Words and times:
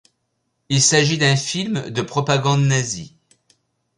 Il 0.69 0.81
s'agit 0.81 1.19
d'un 1.19 1.35
film 1.35 1.91
de 1.91 2.01
propagande 2.01 2.61
nazie. 2.63 3.13